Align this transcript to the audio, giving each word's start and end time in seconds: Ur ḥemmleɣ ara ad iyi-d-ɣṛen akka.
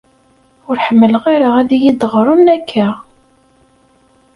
Ur 0.69 0.77
ḥemmleɣ 0.85 1.23
ara 1.33 1.49
ad 1.61 1.69
iyi-d-ɣṛen 1.75 2.47
akka. 2.57 2.87